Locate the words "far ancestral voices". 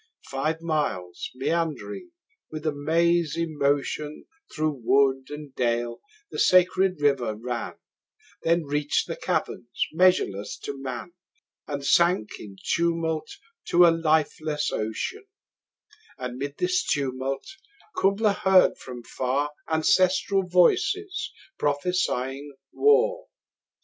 19.03-21.31